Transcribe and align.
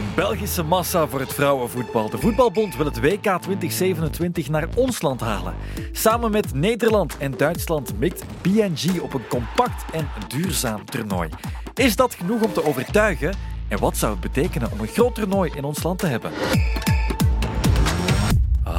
Een 0.00 0.14
Belgische 0.14 0.62
massa 0.62 1.06
voor 1.06 1.20
het 1.20 1.34
vrouwenvoetbal. 1.34 2.10
De 2.10 2.18
Voetbalbond 2.18 2.76
wil 2.76 2.86
het 2.86 3.00
WK 3.00 3.40
2027 3.40 4.48
naar 4.48 4.68
ons 4.74 5.02
land 5.02 5.20
halen. 5.20 5.54
Samen 5.92 6.30
met 6.30 6.54
Nederland 6.54 7.18
en 7.18 7.36
Duitsland 7.36 7.98
mikt 7.98 8.24
BNG 8.42 9.00
op 9.00 9.14
een 9.14 9.26
compact 9.28 9.84
en 9.92 10.08
duurzaam 10.28 10.84
toernooi. 10.84 11.28
Is 11.74 11.96
dat 11.96 12.14
genoeg 12.14 12.42
om 12.42 12.52
te 12.52 12.64
overtuigen? 12.64 13.34
En 13.68 13.78
wat 13.78 13.96
zou 13.96 14.12
het 14.12 14.20
betekenen 14.20 14.72
om 14.72 14.80
een 14.80 14.86
groot 14.86 15.14
toernooi 15.14 15.50
in 15.54 15.64
ons 15.64 15.82
land 15.82 15.98
te 15.98 16.06
hebben? 16.06 16.30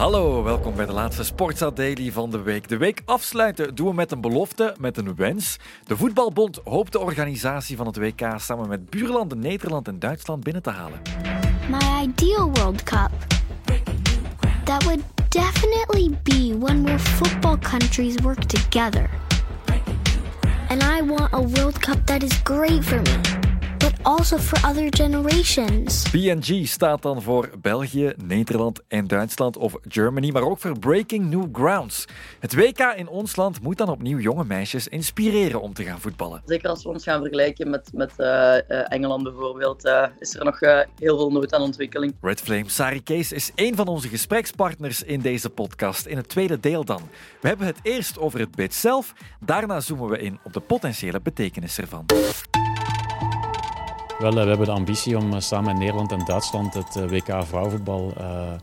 Hallo, 0.02 0.44
welkom 0.44 0.76
bij 0.76 0.86
de 0.86 0.92
laatste 0.92 1.24
Sportsa 1.24 1.70
Daily 1.70 2.12
van 2.12 2.32
de 2.32 2.42
week. 2.42 2.68
De 2.68 2.78
week 2.78 3.02
afsluiten 3.06 3.76
doen 3.76 3.88
we 3.88 3.94
met 3.94 4.12
een 4.12 4.22
belofte, 4.22 4.76
met 4.80 4.98
een 4.98 5.16
wens. 5.16 5.58
De 5.84 5.98
Voetbalbond 5.98 6.60
hoopt 6.64 6.92
de 6.92 7.00
organisatie 7.00 7.78
van 7.78 7.86
het 7.86 7.98
WK 7.98 8.22
samen 8.36 8.70
met 8.70 8.90
buurlanden 8.90 9.40
Nederland 9.40 9.88
en 9.88 10.00
Duitsland 10.00 10.44
binnen 10.44 10.62
te 10.62 10.70
halen. 10.70 11.02
My 11.70 12.04
ideal 12.04 12.52
World 12.52 12.84
Cup. 12.84 13.12
That 14.64 14.84
would 14.84 15.04
definitely 15.30 16.18
be 16.24 16.58
one 16.60 16.84
where 16.84 17.00
football 17.00 17.58
countries 17.58 18.16
work 18.24 18.44
together. 18.44 19.10
And 20.70 20.84
I 20.84 21.06
want 21.08 21.34
a 21.34 21.42
World 21.42 21.78
Cup 21.78 22.06
that 22.06 22.24
is 22.24 22.40
great 22.44 22.84
for 22.84 23.02
me, 23.02 23.41
but 23.82 23.94
also 24.02 24.38
for 24.38 24.70
other 24.70 24.88
generations. 24.90 26.12
BNG 26.12 26.68
staat 26.68 27.02
dan 27.02 27.22
voor 27.22 27.50
België, 27.62 28.14
Nederland 28.26 28.82
en 28.88 29.08
Duitsland 29.08 29.58
of 29.58 29.76
Germany, 29.88 30.32
maar 30.32 30.42
ook 30.42 30.60
voor 30.60 30.80
Breaking 30.80 31.30
New 31.30 31.46
Grounds. 31.52 32.06
Het 32.40 32.56
WK 32.56 32.80
in 32.80 33.08
ons 33.08 33.36
land 33.36 33.62
moet 33.62 33.78
dan 33.78 33.90
opnieuw 33.90 34.20
jonge 34.20 34.44
meisjes 34.44 34.88
inspireren 34.88 35.62
om 35.62 35.74
te 35.74 35.84
gaan 35.84 36.00
voetballen. 36.00 36.42
Zeker 36.46 36.70
als 36.70 36.84
we 36.84 36.90
ons 36.90 37.04
gaan 37.04 37.20
vergelijken 37.20 37.70
met, 37.70 37.90
met 37.94 38.12
eh, 38.18 38.58
eh, 38.58 38.86
Engeland 38.88 39.24
bijvoorbeeld, 39.24 39.86
eh, 39.86 40.06
is 40.20 40.36
er 40.36 40.46
nog 40.46 40.62
eh, 40.62 40.80
heel 41.00 41.18
veel 41.18 41.32
nood 41.32 41.54
aan 41.54 41.62
ontwikkeling. 41.62 42.14
Red 42.22 42.42
Flame 42.42 42.70
Sari 42.70 43.04
Kees 43.04 43.32
is 43.32 43.52
een 43.56 43.76
van 43.76 43.88
onze 43.88 44.08
gesprekspartners 44.08 45.04
in 45.04 45.22
deze 45.22 45.50
podcast. 45.50 46.06
In 46.06 46.18
het 46.18 46.30
tweede 46.30 46.60
deel 46.60 46.86
dan. 46.86 47.02
We 47.42 47.48
hebben 47.48 47.68
het 47.68 47.80
eerst 47.82 48.20
over 48.20 48.40
het 48.40 48.56
bid 48.56 48.74
zelf, 48.74 49.14
daarna 49.40 49.80
zoomen 49.80 50.10
we 50.10 50.20
in 50.20 50.40
op 50.44 50.54
de 50.54 50.60
potentiële 50.60 51.22
betekenis 51.22 51.78
ervan. 51.78 52.06
Wel, 54.22 54.38
eh, 54.38 54.42
we 54.42 54.50
hebben 54.50 54.66
de 54.66 54.72
ambitie 54.72 55.18
om 55.18 55.34
eh, 55.34 55.40
samen 55.40 55.72
met 55.72 55.78
Nederland 55.78 56.12
en 56.12 56.26
Duitsland 56.26 56.74
het 56.74 56.96
eh, 56.96 57.06
WK 57.06 57.46
vrouwenvoetbal 57.46 58.14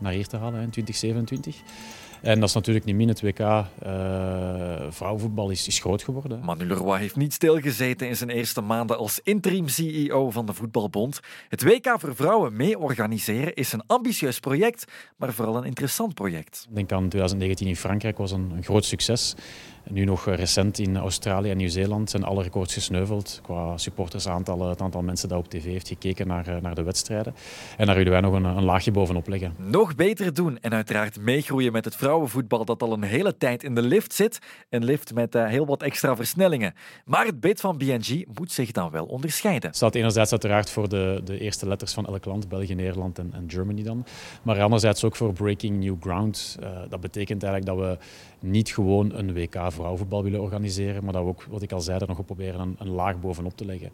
naar 0.00 0.12
hier 0.12 0.26
te 0.26 0.36
halen 0.36 0.62
in 0.62 0.70
2027. 0.70 1.62
En 2.20 2.40
dat 2.40 2.48
is 2.48 2.54
natuurlijk 2.54 2.84
niet 2.84 2.96
min. 2.96 3.08
Het 3.08 3.20
WK 3.20 3.38
eh, 3.38 3.64
vrouwenvoetbal 4.88 5.50
is, 5.50 5.66
is 5.66 5.78
groot 5.78 6.02
geworden. 6.02 6.40
Manu 6.44 6.66
Leroy 6.66 6.98
heeft 6.98 7.16
niet 7.16 7.32
stilgezeten 7.32 8.08
in 8.08 8.16
zijn 8.16 8.30
eerste 8.30 8.60
maanden 8.60 8.98
als 8.98 9.20
interim 9.22 9.68
CEO 9.68 10.30
van 10.30 10.46
de 10.46 10.52
Voetbalbond. 10.52 11.20
Het 11.48 11.62
WK 11.62 11.94
voor 11.98 12.14
vrouwen 12.14 12.56
mee 12.56 12.78
organiseren 12.78 13.54
is 13.54 13.72
een 13.72 13.82
ambitieus 13.86 14.38
project, 14.40 14.84
maar 15.16 15.32
vooral 15.32 15.56
een 15.56 15.64
interessant 15.64 16.14
project. 16.14 16.66
Ik 16.68 16.74
denk 16.74 16.92
aan 16.92 17.08
2019 17.08 17.66
in 17.66 17.76
Frankrijk 17.76 18.18
was 18.18 18.32
een, 18.32 18.50
een 18.56 18.64
groot 18.64 18.84
succes. 18.84 19.34
Nu 19.90 20.04
nog 20.04 20.26
eh, 20.26 20.34
recent 20.34 20.78
in 20.78 20.96
Australië 20.96 21.50
en 21.50 21.56
Nieuw-Zeeland 21.56 22.10
zijn 22.10 22.24
alle 22.24 22.42
records 22.42 22.74
gesneuveld 22.74 23.40
qua 23.42 23.76
supportersaantallen, 23.76 24.68
het 24.68 24.80
aantal 24.80 25.02
mensen 25.02 25.28
dat 25.28 25.38
op 25.38 25.48
tv 25.48 25.64
heeft 25.64 25.88
gekeken 25.88 26.26
naar, 26.26 26.46
eh, 26.46 26.56
naar 26.62 26.74
de 26.74 26.82
wedstrijden. 26.82 27.34
En 27.76 27.86
daar 27.86 27.96
willen 27.96 28.12
wij 28.12 28.20
nog 28.20 28.34
een, 28.34 28.44
een 28.44 28.64
laagje 28.64 28.90
bovenop 28.90 29.28
leggen. 29.28 29.54
Nog 29.56 29.94
beter 29.94 30.34
doen 30.34 30.58
en 30.58 30.72
uiteraard 30.72 31.20
meegroeien 31.20 31.72
met 31.72 31.84
het 31.84 31.96
vrouwenvoetbal 31.96 32.64
dat 32.64 32.82
al 32.82 32.92
een 32.92 33.02
hele 33.02 33.36
tijd 33.36 33.64
in 33.64 33.74
de 33.74 33.82
lift 33.82 34.12
zit. 34.12 34.38
Een 34.70 34.84
lift 34.84 35.14
met 35.14 35.34
eh, 35.34 35.46
heel 35.46 35.66
wat 35.66 35.82
extra 35.82 36.16
versnellingen. 36.16 36.74
Maar 37.04 37.26
het 37.26 37.40
bid 37.40 37.60
van 37.60 37.78
BNG 37.78 38.24
moet 38.38 38.52
zich 38.52 38.70
dan 38.70 38.90
wel 38.90 39.04
onderscheiden. 39.04 39.68
Het 39.68 39.76
staat 39.76 39.94
enerzijds 39.94 40.30
uiteraard 40.30 40.70
voor 40.70 40.88
de, 40.88 41.20
de 41.24 41.40
eerste 41.40 41.68
letters 41.68 41.92
van 41.92 42.06
elk 42.06 42.24
land, 42.24 42.48
België, 42.48 42.74
Nederland 42.74 43.18
en, 43.18 43.30
en 43.32 43.44
Germany 43.46 43.82
dan. 43.82 44.06
Maar 44.42 44.62
anderzijds 44.62 45.04
ook 45.04 45.16
voor 45.16 45.32
Breaking 45.32 45.84
New 45.84 45.96
Ground. 46.00 46.58
Dat 46.88 47.00
betekent 47.00 47.42
eigenlijk 47.42 47.78
dat 47.78 47.88
we 47.88 47.98
niet 48.40 48.68
gewoon 48.68 49.14
een 49.14 49.32
WK 49.32 49.56
vrouwenvoetbal 49.78 50.22
willen 50.22 50.40
organiseren, 50.40 51.04
maar 51.04 51.12
dat 51.12 51.22
we 51.22 51.28
ook, 51.28 51.46
wat 51.50 51.62
ik 51.62 51.72
al 51.72 51.80
zei, 51.80 51.98
er 51.98 52.08
nog 52.08 52.18
op 52.18 52.26
proberen 52.26 52.76
een, 52.78 52.88
laag 52.88 53.20
bovenop 53.20 53.56
te 53.56 53.64
leggen. 53.64 53.90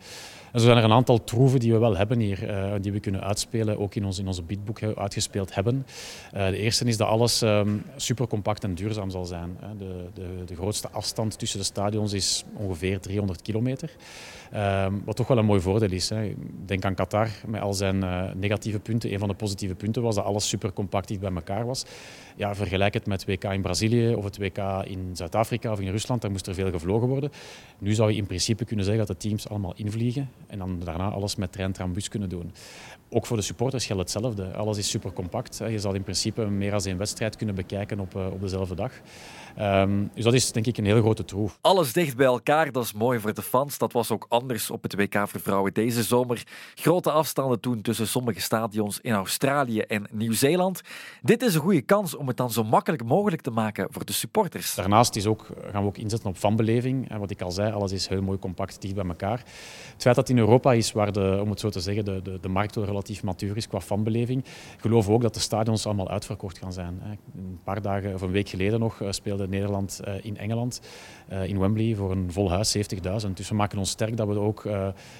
En 0.52 0.60
zo 0.60 0.66
zijn 0.66 0.78
er 0.78 0.84
een 0.84 0.92
aantal 0.92 1.24
troeven 1.24 1.60
die 1.60 1.72
we 1.72 1.78
wel 1.78 1.96
hebben 1.96 2.18
hier, 2.18 2.48
eh, 2.48 2.72
die 2.80 2.92
we 2.92 3.00
kunnen 3.00 3.22
uitspelen, 3.22 3.78
ook 3.78 3.94
in 3.94 4.04
ons, 4.04 4.18
in 4.18 4.26
onze 4.26 4.42
biedboek 4.42 4.78
eh, 4.78 4.88
uitgespeeld 4.88 5.54
hebben. 5.54 5.86
Eh, 6.32 6.48
de 6.48 6.58
eerste 6.58 6.84
is 6.84 6.96
dat 6.96 7.08
alles 7.08 7.42
ehm, 7.42 7.76
super 7.96 8.26
compact 8.26 8.64
en 8.64 8.74
duurzaam 8.74 9.10
zal 9.10 9.24
zijn. 9.24 9.58
De, 9.78 10.04
de, 10.14 10.44
de 10.46 10.54
grootste 10.54 10.90
afstand 10.90 11.38
tussen 11.38 11.58
de 11.58 11.64
stadions 11.64 12.12
is 12.12 12.44
ongeveer 12.56 13.00
300 13.00 13.42
kilometer. 13.42 13.90
Ehm, 14.54 14.92
wat 15.04 15.16
toch 15.16 15.26
wel 15.26 15.38
een 15.38 15.44
mooi 15.44 15.60
voordeel 15.60 15.90
is. 15.90 16.08
Hè. 16.08 16.34
Denk 16.66 16.84
aan 16.84 16.94
Qatar 16.94 17.28
met 17.46 17.60
al 17.60 17.74
zijn 17.74 18.02
eh, 18.02 18.22
negatieve 18.34 18.78
punten. 18.78 19.12
Een 19.12 19.18
van 19.18 19.28
de 19.28 19.34
positieve 19.34 19.74
punten 19.74 20.02
was 20.02 20.14
dat 20.14 20.24
alles 20.24 20.48
super 20.48 20.72
compact 20.72 21.08
dicht 21.08 21.20
bij 21.20 21.32
elkaar 21.34 21.66
was. 21.66 21.84
Ja, 22.36 22.54
vergelijk 22.54 22.94
het 22.94 23.06
met 23.06 23.24
WK 23.24 23.44
in 23.44 23.62
Brazilië 23.62 24.14
of 24.14 24.24
het 24.24 24.38
WK 24.38 24.58
in 24.84 25.10
Zuid-Afrika 25.12 25.72
of 25.72 25.80
in 25.80 25.90
Rusland. 25.90 26.22
Daar 26.22 26.30
moest 26.30 26.46
er 26.46 26.54
veel 26.54 26.70
gevlogen 26.70 27.08
worden. 27.08 27.30
Nu 27.78 27.92
zou 27.92 28.10
je 28.10 28.16
in 28.16 28.26
principe 28.26 28.64
kunnen 28.64 28.84
zeggen 28.84 29.06
dat 29.06 29.20
de 29.20 29.28
teams 29.28 29.48
allemaal 29.48 29.72
invliegen 29.76 30.30
en 30.46 30.58
dan 30.58 30.80
daarna 30.84 31.10
alles 31.10 31.36
met 31.36 31.52
trein, 31.52 31.72
tram, 31.72 31.92
bus 31.92 32.08
kunnen 32.08 32.28
doen. 32.28 32.52
Ook 33.10 33.26
voor 33.26 33.36
de 33.36 33.42
supporters 33.42 33.86
geldt 33.86 34.02
hetzelfde. 34.02 34.52
Alles 34.52 34.78
is 34.78 34.90
super 34.90 35.12
compact. 35.12 35.60
Je 35.68 35.78
zal 35.78 35.94
in 35.94 36.02
principe 36.02 36.46
meer 36.46 36.70
dan 36.70 36.80
één 36.84 36.98
wedstrijd 36.98 37.36
kunnen 37.36 37.54
bekijken 37.54 38.00
op, 38.00 38.16
eh, 38.16 38.26
op 38.26 38.40
dezelfde 38.40 38.74
dag. 38.74 38.92
Ehm, 39.56 40.02
dus 40.14 40.24
dat 40.24 40.34
is 40.34 40.52
denk 40.52 40.66
ik 40.66 40.76
een 40.76 40.84
heel 40.84 41.00
grote 41.00 41.24
troef. 41.24 41.58
Alles 41.60 41.92
dicht 41.92 42.16
bij 42.16 42.26
elkaar, 42.26 42.72
dat 42.72 42.84
is 42.84 42.92
mooi 42.92 43.18
voor 43.18 43.34
de 43.34 43.42
fans. 43.42 43.78
Dat 43.78 43.92
was 43.92 44.10
ook 44.10 44.26
anders 44.28 44.70
op 44.70 44.82
het 44.82 44.94
WK 44.94 45.28
voor 45.28 45.40
vrouwen 45.40 45.74
deze 45.74 46.02
zomer. 46.02 46.42
Grote 46.74 47.10
afstanden 47.10 47.60
toen 47.60 47.82
tussen 47.82 48.06
sommige 48.06 48.40
stadions 48.40 49.00
in 49.00 49.12
Australië 49.12 49.80
en 49.80 50.06
Nieuw-Zeeland. 50.10 50.82
Dit 51.22 51.42
is 51.42 51.54
een 51.54 51.60
goede 51.60 51.82
kans 51.82 52.16
om 52.16 52.23
het 52.28 52.36
dan 52.36 52.50
zo 52.50 52.64
makkelijk 52.64 53.04
mogelijk 53.04 53.42
te 53.42 53.50
maken 53.50 53.86
voor 53.90 54.04
de 54.04 54.12
supporters. 54.12 54.74
Daarnaast 54.74 55.16
is 55.16 55.26
ook, 55.26 55.46
gaan 55.70 55.82
we 55.82 55.88
ook 55.88 55.98
inzetten 55.98 56.28
op 56.28 56.36
fanbeleving. 56.36 57.08
En 57.08 57.18
wat 57.18 57.30
ik 57.30 57.42
al 57.42 57.50
zei, 57.50 57.72
alles 57.72 57.92
is 57.92 58.08
heel 58.08 58.22
mooi 58.22 58.38
compact, 58.38 58.80
dicht 58.80 58.94
bij 58.94 59.04
elkaar. 59.04 59.38
Het 59.38 60.02
feit 60.02 60.16
dat 60.16 60.16
het 60.16 60.28
in 60.28 60.38
Europa 60.38 60.72
is, 60.72 60.92
waar 60.92 61.12
de, 61.12 61.38
om 61.42 61.50
het 61.50 61.60
zo 61.60 61.68
te 61.68 61.80
zeggen, 61.80 62.04
de, 62.04 62.22
de, 62.22 62.38
de 62.40 62.48
markt 62.48 62.74
wel 62.74 62.84
relatief 62.84 63.22
matuur 63.22 63.56
is 63.56 63.68
qua 63.68 63.80
fanbeleving, 63.80 64.44
geloven 64.76 65.10
we 65.10 65.16
ook 65.16 65.22
dat 65.22 65.34
de 65.34 65.40
stadions 65.40 65.86
allemaal 65.86 66.10
uitverkocht 66.10 66.58
gaan 66.58 66.72
zijn. 66.72 67.02
Een 67.36 67.60
paar 67.64 67.82
dagen 67.82 68.14
of 68.14 68.20
een 68.20 68.30
week 68.30 68.48
geleden 68.48 68.80
nog 68.80 69.00
eh, 69.00 69.10
speelde 69.10 69.48
Nederland 69.48 70.00
eh, 70.04 70.14
in 70.22 70.36
Engeland, 70.36 70.80
eh, 71.28 71.48
in 71.48 71.58
Wembley, 71.58 71.94
voor 71.94 72.10
een 72.10 72.32
vol 72.32 72.50
huis, 72.50 72.76
70.000. 72.76 73.30
Dus 73.34 73.48
we 73.48 73.54
maken 73.54 73.78
ons 73.78 73.90
sterk 73.90 74.16
dat 74.16 74.28
we 74.28 74.38
ook 74.38 74.62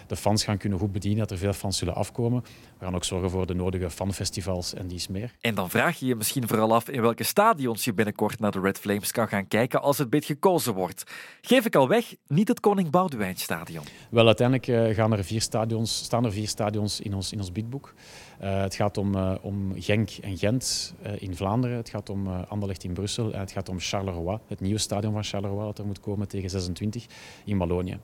de 0.07 0.17
fans 0.17 0.45
gaan 0.45 0.57
kunnen 0.57 0.79
goed 0.79 0.93
bedienen, 0.93 1.19
dat 1.19 1.31
er 1.31 1.39
veel 1.39 1.53
fans 1.53 1.79
zullen 1.79 1.95
afkomen. 1.95 2.43
We 2.79 2.85
gaan 2.85 2.95
ook 2.95 3.05
zorgen 3.05 3.31
voor 3.31 3.47
de 3.47 3.55
nodige 3.55 3.91
fanfestivals 3.91 4.75
en 4.75 4.87
dies 4.87 5.09
meer. 5.09 5.35
En 5.41 5.55
dan 5.55 5.71
vraag 5.71 5.99
je 5.99 6.07
je 6.07 6.15
misschien 6.15 6.49
vooral 6.49 6.75
af 6.75 6.89
in 6.95 7.03
welke 7.03 7.25
stadions 7.25 7.85
je 7.85 7.95
binnenkort 7.95 8.39
naar 8.39 8.51
de 8.51 8.61
Red 8.61 8.79
Flames 8.79 9.13
kan 9.13 9.29
gaan 9.29 9.49
kijken 9.49 9.83
als 9.83 9.99
het 9.99 10.11
bid 10.11 10.25
gekozen 10.25 10.75
wordt. 10.75 11.05
Geef 11.41 11.67
ik 11.67 11.75
al 11.75 11.89
weg, 11.89 12.15
niet 12.27 12.49
het 12.49 12.61
Koning 12.61 12.91
Boudewijn 12.91 13.37
Stadion. 13.37 13.85
Wel, 14.11 14.27
uiteindelijk 14.27 14.69
eh, 14.69 14.95
gaan 14.95 15.13
er 15.13 15.25
vier 15.25 15.41
stadions, 15.41 15.97
staan 15.97 16.25
er 16.25 16.33
vier 16.33 16.49
stadions 16.49 17.01
in 17.01 17.15
ons, 17.15 17.33
in 17.33 17.39
ons 17.39 17.53
biedboek. 17.53 17.95
Eh, 18.39 18.61
het 18.61 18.75
gaat 18.75 18.99
om, 18.99 19.15
eh, 19.15 19.35
om 19.41 19.73
Genk 19.77 20.11
en 20.11 20.39
Gent 20.39 20.95
in 21.19 21.37
Vlaanderen. 21.37 21.77
Het 21.77 21.89
gaat 21.89 22.11
om 22.11 22.29
Anderlecht 22.29 22.85
in 22.85 22.93
Brussel. 22.93 23.33
En 23.33 23.41
het 23.41 23.53
gaat 23.53 23.69
om 23.69 23.81
Charleroi, 23.81 24.39
het 24.47 24.61
nieuwe 24.61 24.79
stadion 24.79 25.13
van 25.13 25.25
Charleroi 25.25 25.65
dat 25.65 25.79
er 25.79 25.87
moet 25.87 26.01
komen 26.01 26.29
tegen 26.29 26.51
26 26.51 27.07
in 27.45 27.59
Wallonië. 27.59 27.99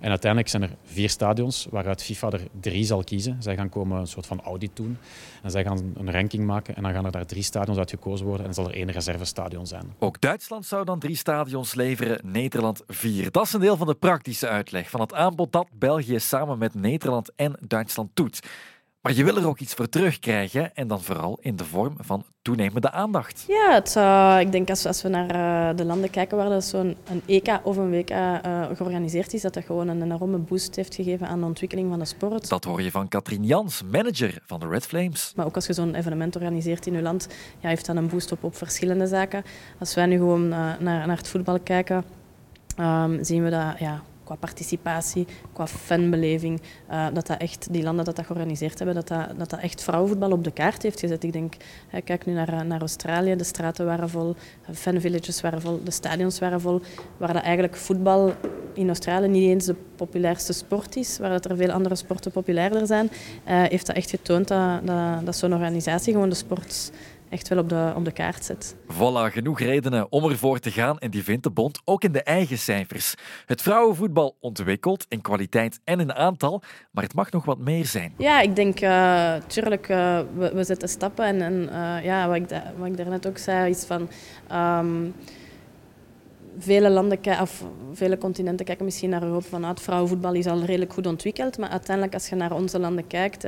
En 0.00 0.08
uiteindelijk 0.08 0.50
zijn 0.50 0.62
er 0.62 0.70
vier 0.84 1.08
stadions 1.08 1.66
waaruit 1.70 2.02
FIFA 2.02 2.30
er 2.30 2.46
drie 2.60 2.84
zal 2.84 3.04
kiezen. 3.04 3.36
Zij 3.42 3.56
gaan 3.56 3.68
komen 3.68 4.00
een 4.00 4.06
soort 4.06 4.26
van 4.26 4.40
audit 4.40 4.70
doen. 4.74 4.98
En 5.42 5.50
zij 5.50 5.64
gaan 5.64 5.92
een 5.96 6.12
ranking 6.12 6.46
maken. 6.46 6.76
En 6.76 6.82
dan 6.82 6.92
gaan 6.92 7.04
er 7.04 7.10
daar 7.10 7.26
drie 7.26 7.42
stadions 7.42 7.78
uit 7.78 7.90
gekozen 7.90 8.26
worden. 8.26 8.46
En 8.46 8.54
zal 8.54 8.68
er 8.68 8.74
één 8.74 8.90
reservestadion 8.90 9.66
zijn. 9.66 9.94
Ook 9.98 10.20
Duitsland 10.20 10.66
zou 10.66 10.84
dan 10.84 10.98
drie 10.98 11.16
stadions 11.16 11.74
leveren, 11.74 12.20
Nederland 12.24 12.82
vier. 12.86 13.30
Dat 13.30 13.44
is 13.44 13.52
een 13.52 13.60
deel 13.60 13.76
van 13.76 13.86
de 13.86 13.94
praktische 13.94 14.48
uitleg 14.48 14.90
van 14.90 15.00
het 15.00 15.14
aanbod 15.14 15.52
dat 15.52 15.68
België 15.72 16.18
samen 16.18 16.58
met 16.58 16.74
Nederland 16.74 17.32
en 17.36 17.58
Duitsland 17.60 18.10
doet. 18.14 18.40
Maar 19.08 19.16
je 19.16 19.24
wil 19.24 19.36
er 19.36 19.46
ook 19.46 19.58
iets 19.58 19.74
voor 19.74 19.88
terugkrijgen 19.88 20.74
en 20.74 20.88
dan 20.88 21.02
vooral 21.02 21.38
in 21.40 21.56
de 21.56 21.64
vorm 21.64 21.94
van 22.00 22.24
toenemende 22.42 22.90
aandacht. 22.90 23.44
Ja, 23.46 23.74
het 23.74 23.90
zou, 23.90 24.40
ik 24.40 24.52
denk 24.52 24.70
als, 24.70 24.86
als 24.86 25.02
we 25.02 25.08
naar 25.08 25.30
eh, 25.70 25.76
de 25.76 25.84
landen 25.84 26.10
kijken 26.10 26.36
waar 26.36 26.48
dat 26.48 26.64
zo'n 26.64 26.96
een 27.10 27.22
EK 27.26 27.60
of 27.62 27.76
een 27.76 27.90
WK 27.90 28.10
eh, 28.10 28.66
georganiseerd 28.74 29.34
is, 29.34 29.42
dat 29.42 29.54
dat 29.54 29.64
gewoon 29.64 29.88
een 29.88 30.02
enorme 30.02 30.38
boost 30.38 30.76
heeft 30.76 30.94
gegeven 30.94 31.28
aan 31.28 31.40
de 31.40 31.46
ontwikkeling 31.46 31.88
van 31.88 31.98
de 31.98 32.04
sport. 32.04 32.48
Dat 32.48 32.64
hoor 32.64 32.82
je 32.82 32.90
van 32.90 33.08
Katrien 33.08 33.44
Jans, 33.44 33.82
manager 33.90 34.38
van 34.46 34.60
de 34.60 34.68
Red 34.68 34.86
Flames. 34.86 35.32
Maar 35.36 35.46
ook 35.46 35.54
als 35.54 35.66
je 35.66 35.72
zo'n 35.72 35.94
evenement 35.94 36.36
organiseert 36.36 36.86
in 36.86 36.92
je 36.92 37.02
land, 37.02 37.28
ja, 37.58 37.68
heeft 37.68 37.86
dat 37.86 37.96
een 37.96 38.08
boost 38.08 38.32
op, 38.32 38.44
op 38.44 38.56
verschillende 38.56 39.06
zaken. 39.06 39.44
Als 39.78 39.94
wij 39.94 40.06
nu 40.06 40.16
gewoon 40.16 40.52
eh, 40.52 40.58
naar, 40.58 41.06
naar 41.06 41.16
het 41.16 41.28
voetbal 41.28 41.60
kijken, 41.60 42.04
ehm, 42.76 43.22
zien 43.22 43.44
we 43.44 43.50
dat 43.50 43.78
ja, 43.78 44.02
qua 44.28 44.36
participatie, 44.36 45.26
qua 45.52 45.66
fanbeleving, 45.66 46.60
uh, 46.90 47.06
dat 47.12 47.26
dat 47.26 47.40
echt, 47.40 47.68
die 47.70 47.82
landen 47.82 48.04
dat 48.04 48.16
dat 48.16 48.26
georganiseerd 48.26 48.78
hebben, 48.78 48.94
dat 48.94 49.08
dat, 49.08 49.38
dat 49.38 49.50
dat 49.50 49.60
echt 49.60 49.82
vrouwenvoetbal 49.82 50.30
op 50.30 50.44
de 50.44 50.50
kaart 50.50 50.82
heeft 50.82 51.00
gezet. 51.00 51.24
Ik 51.24 51.32
denk, 51.32 51.54
kijk 52.04 52.26
nu 52.26 52.32
naar, 52.32 52.66
naar 52.66 52.80
Australië, 52.80 53.36
de 53.36 53.44
straten 53.44 53.86
waren 53.86 54.08
vol, 54.08 54.34
fanvillages 54.72 55.40
waren 55.40 55.60
vol, 55.60 55.80
de 55.84 55.90
stadions 55.90 56.38
waren 56.38 56.60
vol, 56.60 56.80
waar 57.16 57.32
dat 57.32 57.42
eigenlijk 57.42 57.76
voetbal 57.76 58.32
in 58.72 58.86
Australië 58.86 59.28
niet 59.28 59.48
eens 59.48 59.64
de 59.64 59.74
populairste 59.96 60.52
sport 60.52 60.96
is, 60.96 61.18
waar 61.18 61.30
dat 61.30 61.44
er 61.44 61.56
veel 61.56 61.70
andere 61.70 61.94
sporten 61.94 62.30
populairder 62.32 62.86
zijn, 62.86 63.10
uh, 63.10 63.62
heeft 63.62 63.86
dat 63.86 63.96
echt 63.96 64.10
getoond 64.10 64.48
dat, 64.48 64.86
dat, 64.86 65.26
dat 65.26 65.36
zo'n 65.36 65.52
organisatie 65.52 66.12
gewoon 66.12 66.28
de 66.28 66.34
sport 66.34 66.90
echt 67.30 67.48
wel 67.48 67.58
op 67.58 67.68
de, 67.68 67.92
op 67.96 68.04
de 68.04 68.12
kaart 68.12 68.44
zet. 68.44 68.76
Voilà, 68.92 69.32
genoeg 69.32 69.60
redenen 69.60 70.12
om 70.12 70.30
ervoor 70.30 70.58
te 70.58 70.70
gaan 70.70 70.98
en 70.98 71.10
die 71.10 71.24
vindt 71.24 71.42
de 71.42 71.50
bond 71.50 71.80
ook 71.84 72.04
in 72.04 72.12
de 72.12 72.22
eigen 72.22 72.58
cijfers. 72.58 73.14
Het 73.46 73.62
vrouwenvoetbal 73.62 74.36
ontwikkelt 74.40 75.06
in 75.08 75.20
kwaliteit 75.20 75.80
en 75.84 76.00
in 76.00 76.14
aantal, 76.14 76.62
maar 76.90 77.04
het 77.04 77.14
mag 77.14 77.30
nog 77.30 77.44
wat 77.44 77.58
meer 77.58 77.86
zijn. 77.86 78.14
Ja, 78.18 78.40
ik 78.40 78.56
denk, 78.56 78.80
uh, 78.80 79.34
tuurlijk, 79.46 79.88
uh, 79.88 80.20
we, 80.36 80.52
we, 80.54 80.64
zetten 80.64 80.88
stappen 80.88 81.24
en, 81.24 81.42
en 81.42 81.68
uh, 81.72 82.04
ja, 82.04 82.26
wat 82.26 82.36
ik, 82.36 82.48
da, 82.48 82.72
wat 82.76 82.86
ik 82.86 82.96
daarnet 82.96 83.26
ook 83.26 83.38
zei, 83.38 83.70
is 83.70 83.84
van... 83.84 84.08
Um, 84.52 85.14
vele 86.58 86.90
landen 86.90 87.40
of 87.40 87.64
vele 87.92 88.18
continenten 88.18 88.66
kijken 88.66 88.84
misschien 88.84 89.10
naar 89.10 89.22
Europa 89.22 89.48
van 89.48 89.64
het 89.64 89.80
vrouwenvoetbal 89.80 90.34
is 90.34 90.46
al 90.46 90.64
redelijk 90.64 90.92
goed 90.92 91.06
ontwikkeld. 91.06 91.58
Maar 91.58 91.68
uiteindelijk, 91.68 92.14
als 92.14 92.28
je 92.28 92.36
naar 92.36 92.52
onze 92.52 92.78
landen 92.78 93.06
kijkt, 93.06 93.44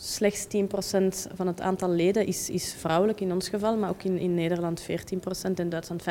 slechts 0.00 0.46
10% 0.46 1.34
van 1.34 1.46
het 1.46 1.60
aantal 1.60 1.90
leden 1.90 2.26
is, 2.26 2.50
is 2.50 2.74
vrouwelijk 2.78 3.20
in 3.20 3.32
ons 3.32 3.48
geval, 3.48 3.76
maar 3.76 3.90
ook 3.90 4.02
in, 4.02 4.18
in 4.18 4.34
Nederland 4.34 4.82
14% 4.82 4.84
en 5.54 5.68
Duitsland 5.68 6.02
15%. 6.02 6.04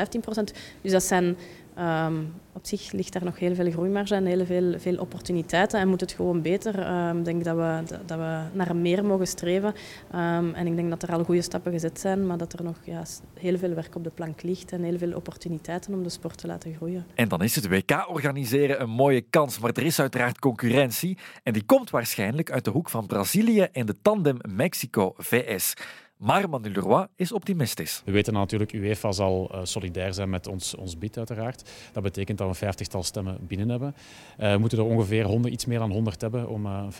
Dus 0.80 0.92
dat 0.92 1.02
zijn 1.02 1.36
Um, 1.80 2.34
op 2.52 2.66
zich 2.66 2.92
ligt 2.92 3.12
daar 3.12 3.24
nog 3.24 3.38
heel 3.38 3.54
veel 3.54 3.70
groeimarge 3.70 4.14
en 4.14 4.26
heel 4.26 4.46
veel, 4.46 4.78
veel 4.78 4.96
opportuniteiten 4.96 5.80
en 5.80 5.88
moet 5.88 6.00
het 6.00 6.12
gewoon 6.12 6.42
beter. 6.42 7.06
Um, 7.08 7.18
ik 7.18 7.24
denk 7.24 7.44
dat 7.44 7.56
we, 7.56 7.98
dat 8.06 8.18
we 8.18 8.42
naar 8.52 8.76
meer 8.76 9.04
mogen 9.04 9.26
streven. 9.26 9.74
Um, 10.14 10.54
en 10.54 10.66
ik 10.66 10.76
denk 10.76 10.90
dat 10.90 11.02
er 11.02 11.12
al 11.12 11.24
goede 11.24 11.42
stappen 11.42 11.72
gezet 11.72 12.00
zijn, 12.00 12.26
maar 12.26 12.38
dat 12.38 12.52
er 12.52 12.64
nog 12.64 12.76
ja, 12.84 13.02
heel 13.34 13.58
veel 13.58 13.74
werk 13.74 13.94
op 13.94 14.04
de 14.04 14.10
plank 14.10 14.42
ligt 14.42 14.72
en 14.72 14.82
heel 14.82 14.98
veel 14.98 15.12
opportuniteiten 15.12 15.94
om 15.94 16.02
de 16.02 16.08
sport 16.08 16.38
te 16.38 16.46
laten 16.46 16.74
groeien. 16.74 17.06
En 17.14 17.28
dan 17.28 17.42
is 17.42 17.54
het 17.54 17.68
WK 17.68 18.04
organiseren 18.08 18.82
een 18.82 18.90
mooie 18.90 19.20
kans, 19.20 19.58
maar 19.58 19.70
er 19.74 19.84
is 19.84 20.00
uiteraard 20.00 20.38
concurrentie 20.38 21.18
en 21.42 21.52
die 21.52 21.64
komt 21.64 21.90
waarschijnlijk 21.90 22.50
uit 22.50 22.64
de 22.64 22.70
hoek 22.70 22.88
van 22.88 23.06
Brazilië 23.06 23.68
en 23.72 23.86
de 23.86 23.96
tandem 24.02 24.36
Mexico-VS. 24.48 25.74
Maar 26.18 26.48
Manu 26.48 26.72
Leroy 26.72 27.06
is 27.16 27.32
optimistisch. 27.32 28.02
We 28.04 28.12
weten 28.12 28.32
natuurlijk, 28.32 28.72
UEFA 28.72 29.12
zal 29.12 29.50
uh, 29.52 29.60
solidair 29.62 30.14
zijn 30.14 30.30
met 30.30 30.46
ons, 30.46 30.74
ons 30.74 30.98
bid 30.98 31.16
uiteraard. 31.16 31.70
Dat 31.92 32.02
betekent 32.02 32.38
dat 32.38 32.46
we 32.46 32.52
een 32.52 32.58
vijftigtal 32.58 33.02
stemmen 33.02 33.38
binnen 33.40 33.68
hebben. 33.68 33.94
Uh, 34.38 34.52
we 34.52 34.58
moeten 34.58 34.78
er 34.78 34.84
ongeveer 34.84 35.24
100, 35.24 35.54
iets 35.54 35.66
meer 35.66 35.78
dan 35.78 35.90
100 35.90 36.20
hebben 36.20 36.48
om 36.48 36.66
uh, 36.66 36.84
50%, 36.90 36.96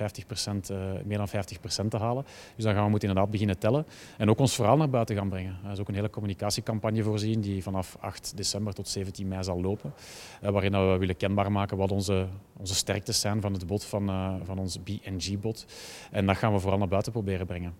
meer 1.04 1.18
dan 1.18 1.28
50% 1.28 1.88
te 1.88 1.96
halen. 1.96 2.24
Dus 2.54 2.64
dan 2.64 2.74
gaan 2.74 2.84
we 2.84 2.90
moeten 2.90 3.08
inderdaad 3.08 3.32
beginnen 3.32 3.58
tellen. 3.58 3.86
En 4.16 4.30
ook 4.30 4.38
ons 4.38 4.54
verhaal 4.54 4.76
naar 4.76 4.90
buiten 4.90 5.16
gaan 5.16 5.28
brengen. 5.28 5.58
Er 5.64 5.70
is 5.70 5.78
ook 5.78 5.88
een 5.88 5.94
hele 5.94 6.10
communicatiecampagne 6.10 7.02
voorzien 7.02 7.40
die 7.40 7.62
vanaf 7.62 7.96
8 8.00 8.32
december 8.36 8.74
tot 8.74 8.88
17 8.88 9.28
mei 9.28 9.42
zal 9.42 9.60
lopen. 9.60 9.92
waarin 10.40 10.72
we 10.72 10.96
willen 10.98 11.16
kenbaar 11.16 11.52
maken 11.52 11.76
wat 11.76 11.92
onze, 11.92 12.26
onze 12.56 12.74
sterktes 12.74 13.20
zijn 13.20 13.40
van 13.40 13.52
het 13.52 13.66
bod 13.66 13.84
van, 13.84 14.06
van 14.44 14.58
ons 14.58 14.82
BNG-bod. 14.82 15.66
En 16.10 16.26
dat 16.26 16.36
gaan 16.36 16.52
we 16.52 16.58
vooral 16.58 16.78
naar 16.78 16.88
buiten 16.88 17.12
proberen 17.12 17.46
brengen. 17.46 17.74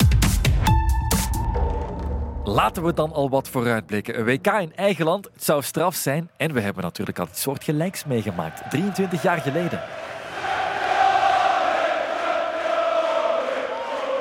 Laten 2.48 2.84
we 2.84 2.94
dan 2.94 3.12
al 3.12 3.30
wat 3.30 3.48
vooruitblikken. 3.48 4.18
Een 4.18 4.24
WK 4.24 4.46
in 4.46 4.72
eigen 4.76 5.04
land, 5.04 5.24
het 5.32 5.44
zou 5.44 5.62
straf 5.62 5.94
zijn. 5.94 6.30
En 6.36 6.52
we 6.52 6.60
hebben 6.60 6.82
natuurlijk 6.82 7.18
al 7.18 7.26
iets 7.26 7.42
soortgelijks 7.42 8.04
meegemaakt. 8.04 8.70
23 8.70 9.22
jaar 9.22 9.38
geleden. 9.38 9.80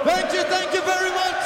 Thank 0.04 0.32
you, 0.32 0.46
thank 0.46 0.72
you 0.72 0.84
very 0.84 1.12
much. 1.12 1.46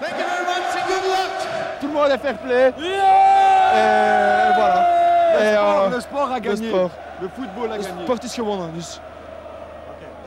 Thank 0.00 0.16
you 0.18 0.28
very 0.28 0.44
much 0.44 0.74
and 0.74 0.90
good 0.90 1.04
luck. 1.04 1.32
Tout 1.80 1.90
le 1.90 1.98
monde 1.98 2.12
est 2.12 2.20
fair 2.20 2.38
play. 2.38 2.72
Yeah! 2.76 4.48
Et 4.48 4.54
voilà. 4.54 4.98
Le, 5.32 5.50
sport, 5.52 5.86
uh, 5.86 5.94
le 5.94 6.00
sport 6.00 6.30
a 6.30 6.40
de 6.40 6.48
gagné. 6.48 6.68
sport. 6.68 6.90
Le 7.20 7.28
football 7.28 7.72
a 7.72 7.76
gagné. 7.76 8.02
sport 8.02 8.24
is 8.24 8.34
gewonnen, 8.34 8.74
dus 8.74 9.00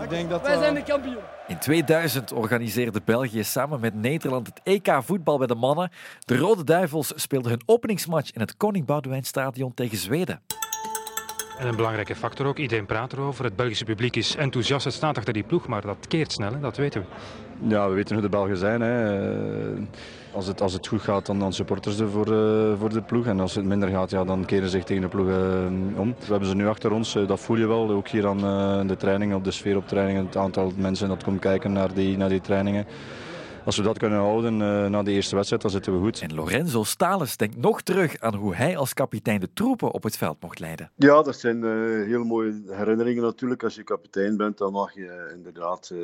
ik 0.04 0.09
denk 0.09 0.30
dat... 0.30 0.42
Wij 0.42 0.57
zijn 0.57 0.74
de 0.74 0.83
kampioen. 0.83 1.24
In 1.51 1.59
2000 1.59 2.31
organiseerde 2.31 3.01
België 3.06 3.44
samen 3.44 3.80
met 3.80 3.94
Nederland 3.94 4.48
het 4.48 4.62
EK 4.63 5.00
voetbal 5.03 5.38
bij 5.38 5.48
de 5.48 5.56
mannen. 5.56 5.92
De 6.25 6.38
Rode 6.38 6.63
Duivels 6.63 7.12
speelden 7.15 7.51
hun 7.51 7.62
openingsmatch 7.65 8.31
in 8.31 8.42
het 8.42 8.57
Koning 8.57 8.86
Boudewijn 8.86 9.24
Stadion 9.24 9.74
tegen 9.74 9.98
Zweden. 9.98 10.42
En 11.62 11.68
een 11.68 11.75
belangrijke 11.75 12.16
factor 12.16 12.46
ook, 12.46 12.58
iedereen 12.58 12.86
praat 12.86 13.13
erover. 13.13 13.44
Het 13.44 13.56
Belgische 13.56 13.86
publiek 13.86 14.16
is 14.16 14.36
enthousiast, 14.36 14.86
het 14.86 14.94
staat 14.94 15.18
achter 15.18 15.34
die 15.34 15.44
ploeg, 15.44 15.68
maar 15.68 15.81
dat 15.81 16.08
keert 16.08 16.31
snel, 16.31 16.52
hè? 16.54 16.60
dat 16.60 16.78
weten 16.78 17.02
we. 17.02 17.08
Ja, 17.69 17.88
we 17.88 17.94
weten 17.94 18.13
hoe 18.13 18.24
de 18.24 18.30
Belgen 18.30 18.58
zijn. 18.58 18.81
Hè. 18.81 19.19
Eh, 19.74 19.81
Als, 20.34 20.48
het, 20.48 20.62
als 20.62 20.74
het 20.74 20.88
goed 20.88 21.02
gaat, 21.02 21.25
dan, 21.25 21.40
dan 21.40 21.54
supporters 21.54 21.98
ze 21.98 22.08
voor, 22.08 22.25
eh, 22.25 22.80
voor 22.80 22.90
de 22.90 23.02
ploeg. 23.02 23.25
En 23.25 23.40
als 23.40 23.56
het 23.56 23.66
minder 23.66 23.90
gaat, 23.90 24.10
ja, 24.10 24.24
dan 24.24 24.46
keren 24.46 24.63
ze 24.63 24.69
zich 24.69 24.84
tegen 24.84 25.02
de 25.02 25.08
ploeg 25.08 25.28
eh, 25.28 26.00
om. 26.00 26.16
We 26.19 26.31
hebben 26.31 26.50
ze 26.50 26.56
nu 26.56 26.68
achter 26.68 26.92
ons, 26.92 27.13
dat 27.28 27.40
voel 27.40 27.58
je 27.58 27.68
wel. 27.68 27.92
Ook 27.92 28.07
hier 28.07 28.28
aan 28.28 28.88
de 28.88 28.98
trainingen, 28.98 29.36
op 29.36 29.44
de 29.44 29.52
sfeer 29.52 29.78
op 29.78 29.88
trainingen. 29.88 30.25
Het 30.25 30.38
aantal 30.38 30.72
mensen 30.75 31.07
dat 31.07 31.24
komt 31.24 31.40
kijken 31.40 31.72
naar 31.72 31.94
die, 31.94 32.18
naar 32.18 32.30
die 32.30 32.42
trainingen. 32.42 32.86
Als 33.66 33.78
we 33.78 33.84
dat 33.84 33.98
kunnen 33.98 34.19
houden 34.19 34.62
eh, 34.62 34.86
na 34.90 35.04
de 35.04 35.12
eerste 35.12 35.36
wedstrijd, 35.36 35.62
dan 35.62 35.72
zitten 35.72 35.94
we 35.94 36.00
goed. 36.00 36.22
En 36.22 36.34
Lorenzo 36.34 36.84
Stales 36.84 37.38
denkt 37.38 37.58
nog 37.58 37.81
terug 37.81 38.19
aan 38.19 38.36
hoe 38.36 38.56
hij 38.56 38.78
als 38.78 38.94
kapitein 38.94 39.40
de 39.40 39.50
troepen 39.54 39.92
op 39.92 40.04
het 40.04 40.18
veld 40.18 40.38
mocht 40.42 40.60
leiden. 40.60 40.92
Ja, 40.96 41.22
dat 41.22 41.40
zijn 41.40 41.63
eh, 41.63 41.72
heel 42.08 42.24
mooie 42.24 42.62
herinneringen 42.69 43.24
natuurlijk. 43.24 43.63
Als 43.63 43.75
je 43.75 43.84
kapitein 43.84 44.38
bent, 44.38 44.58
dan 44.58 44.72
mag 44.72 44.94
je 44.94 45.31
inderdaad 45.36 45.90
eh, 45.94 46.00